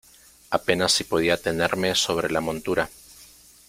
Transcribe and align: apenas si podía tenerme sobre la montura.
apenas 0.49 0.91
si 0.93 1.03
podía 1.03 1.37
tenerme 1.37 1.93
sobre 1.93 2.31
la 2.31 2.41
montura. 2.41 2.89